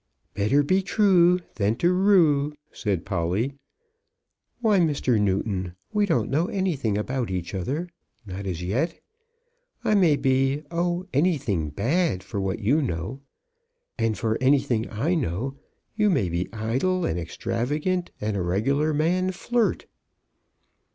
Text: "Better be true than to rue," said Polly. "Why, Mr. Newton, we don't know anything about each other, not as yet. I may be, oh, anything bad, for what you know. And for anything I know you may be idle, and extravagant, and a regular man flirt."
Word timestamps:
"Better 0.33 0.63
be 0.63 0.81
true 0.81 1.41
than 1.57 1.75
to 1.75 1.93
rue," 1.93 2.55
said 2.71 3.05
Polly. 3.05 3.53
"Why, 4.59 4.79
Mr. 4.79 5.21
Newton, 5.21 5.75
we 5.93 6.07
don't 6.07 6.31
know 6.31 6.47
anything 6.47 6.97
about 6.97 7.29
each 7.29 7.53
other, 7.53 7.87
not 8.25 8.47
as 8.47 8.63
yet. 8.63 8.99
I 9.83 9.93
may 9.93 10.15
be, 10.15 10.63
oh, 10.71 11.05
anything 11.13 11.69
bad, 11.69 12.23
for 12.23 12.41
what 12.41 12.57
you 12.57 12.81
know. 12.81 13.21
And 13.99 14.17
for 14.17 14.39
anything 14.41 14.89
I 14.89 15.13
know 15.13 15.59
you 15.95 16.09
may 16.09 16.29
be 16.29 16.51
idle, 16.51 17.05
and 17.05 17.19
extravagant, 17.19 18.09
and 18.19 18.35
a 18.35 18.41
regular 18.41 18.95
man 18.95 19.29
flirt." 19.31 19.85